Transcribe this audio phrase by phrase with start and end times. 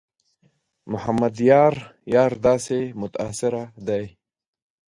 [0.91, 1.73] محمد یار
[2.13, 4.05] یار داسې متاثره دی.